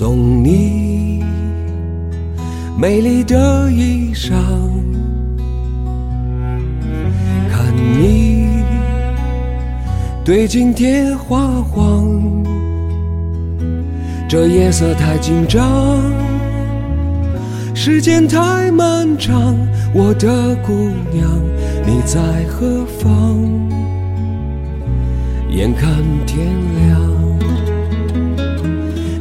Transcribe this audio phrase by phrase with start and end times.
[0.00, 1.22] 送你
[2.74, 4.32] 美丽的衣裳，
[7.50, 8.48] 看你
[10.24, 12.08] 对镜贴花黄。
[14.26, 16.00] 这夜色太紧张，
[17.74, 19.54] 时间太漫长，
[19.92, 20.72] 我的姑
[21.12, 21.30] 娘
[21.86, 23.38] 你在何方？
[25.50, 25.92] 眼看
[26.24, 26.46] 天
[26.88, 27.09] 亮，